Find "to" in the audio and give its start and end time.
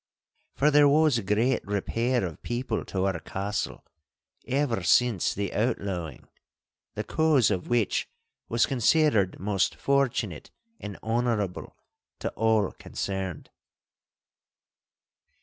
2.85-3.05, 12.17-12.29